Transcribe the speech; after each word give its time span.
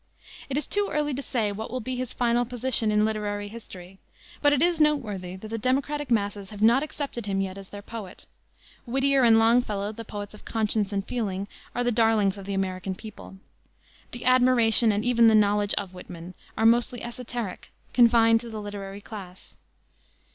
It 0.49 0.57
is 0.57 0.65
too 0.65 0.89
early 0.91 1.13
to 1.13 1.21
say 1.21 1.51
what 1.51 1.69
will 1.69 1.79
be 1.79 1.95
his 1.95 2.11
final 2.11 2.43
position 2.43 2.91
in 2.91 3.05
literary 3.05 3.49
history. 3.49 3.99
But 4.41 4.51
it 4.51 4.59
is 4.63 4.81
noteworthy 4.81 5.35
that 5.35 5.49
the 5.49 5.59
democratic 5.59 6.09
masses 6.09 6.49
have 6.49 6.63
not 6.63 6.81
accepted 6.81 7.27
him 7.27 7.39
yet 7.39 7.55
as 7.55 7.69
their 7.69 7.83
poet. 7.83 8.25
Whittier 8.87 9.21
and 9.21 9.37
Longfellow, 9.37 9.91
the 9.91 10.03
poets 10.03 10.33
of 10.33 10.43
conscience 10.43 10.91
and 10.91 11.05
feeling, 11.07 11.47
are 11.75 11.83
the 11.83 11.91
darlings 11.91 12.39
of 12.39 12.47
the 12.47 12.55
American 12.55 12.95
people. 12.95 13.37
The 14.09 14.25
admiration, 14.25 14.91
and 14.91 15.05
even 15.05 15.27
the 15.27 15.35
knowledge 15.35 15.75
of 15.75 15.93
Whitman, 15.93 16.33
are 16.57 16.65
mostly 16.65 17.03
esoteric, 17.03 17.71
confined 17.93 18.39
to 18.41 18.49
the 18.49 18.59
literary 18.59 19.01
class. 19.01 19.55